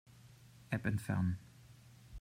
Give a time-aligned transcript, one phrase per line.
[0.71, 1.37] App entfernen.